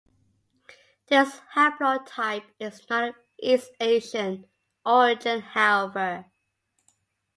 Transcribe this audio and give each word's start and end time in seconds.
This 1.09 1.41
haplotype 1.55 2.45
is 2.59 2.89
not 2.89 3.09
of 3.09 3.15
East 3.39 3.69
Asian 3.79 4.47
origin 4.83 5.41
however. 5.41 6.25